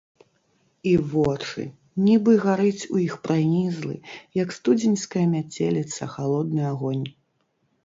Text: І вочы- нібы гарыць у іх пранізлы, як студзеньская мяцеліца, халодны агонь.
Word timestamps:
І 0.91 0.93
вочы- 1.11 1.65
нібы 2.07 2.33
гарыць 2.45 2.87
у 2.95 3.03
іх 3.05 3.19
пранізлы, 3.29 3.95
як 4.41 4.57
студзеньская 4.57 5.27
мяцеліца, 5.37 6.11
халодны 6.17 6.61
агонь. 6.75 7.07